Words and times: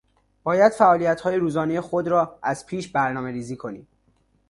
باید 0.43 0.71
فعالیتهای 0.71 1.35
روزانهی 1.35 1.81
خود 1.81 2.07
را 2.07 2.39
از 2.43 2.65
پیش 2.65 2.87
برنامهریزی 2.91 3.55
کنی. 3.57 3.87